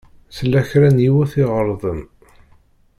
Tella 0.35 0.61
kra 0.69 0.89
n 0.95 0.97
yiwet 1.03 1.33
i 1.35 1.37
iɣelḍen. 1.43 1.99